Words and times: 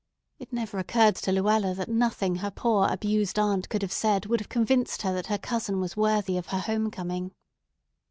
It 0.39 0.51
never 0.51 0.79
occurred 0.79 1.15
to 1.17 1.31
Luella 1.31 1.75
that 1.75 1.87
nothing 1.87 2.37
her 2.37 2.49
poor, 2.49 2.87
abused 2.89 3.37
aunt 3.37 3.69
could 3.69 3.83
have 3.83 3.91
said 3.91 4.25
would 4.25 4.39
have 4.39 4.49
convinced 4.49 5.03
her 5.03 5.13
that 5.13 5.27
her 5.27 5.37
cousin 5.37 5.79
was 5.79 5.95
worthy 5.95 6.37
of 6.37 6.47
her 6.47 6.61
home 6.61 6.89
coming. 6.89 7.35